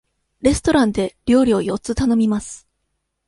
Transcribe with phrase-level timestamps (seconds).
[0.41, 2.67] レストランで料理を四つ頼みます。